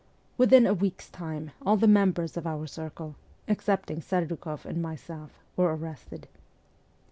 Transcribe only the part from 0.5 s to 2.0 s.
a week's time all the